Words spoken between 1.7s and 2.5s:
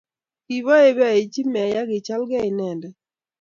kichalgei